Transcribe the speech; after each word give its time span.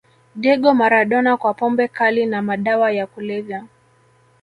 diego 0.41 0.71
maradona 0.73 1.37
kwa 1.37 1.53
pombe 1.53 1.87
kali 1.87 2.25
na 2.25 2.41
madawa 2.41 2.91
ya 2.91 3.07
kulevya 3.07 3.67